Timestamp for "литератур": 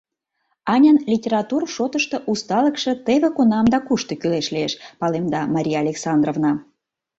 1.11-1.61